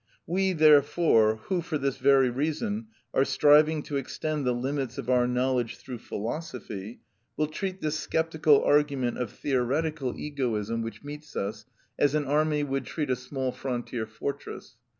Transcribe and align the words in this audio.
We 0.25 0.53
therefore 0.53 1.35
who, 1.43 1.61
for 1.61 1.77
this 1.77 1.97
very 1.97 2.31
reason, 2.31 2.87
are 3.13 3.23
striving 3.23 3.83
to 3.83 3.97
extend 3.97 4.47
the 4.47 4.51
limits 4.51 4.97
of 4.97 5.11
our 5.11 5.27
knowledge 5.27 5.77
through 5.77 5.99
philosophy, 5.99 7.01
will 7.37 7.45
treat 7.45 7.81
this 7.81 7.99
sceptical 8.11 8.63
argument 8.63 9.19
of 9.19 9.29
theoretical 9.31 10.15
egoism 10.17 10.81
which 10.81 11.03
meets 11.03 11.35
us, 11.35 11.65
as 11.99 12.15
an 12.15 12.25
army 12.25 12.63
would 12.63 12.85
treat 12.87 13.11
a 13.11 13.15
small 13.15 13.51
frontier 13.51 14.07
fortress. 14.07 14.75